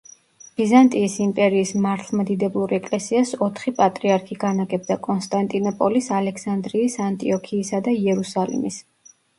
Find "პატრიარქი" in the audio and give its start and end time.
3.83-4.39